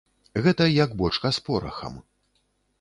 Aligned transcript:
Гэта 0.45 0.67
як 0.83 0.95
бочка 1.03 1.33
з 1.37 1.45
порахам. 1.51 2.03